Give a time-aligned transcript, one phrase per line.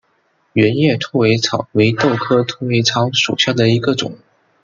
[0.53, 4.17] 圆叶兔尾草为豆科兔尾草属下的一个种。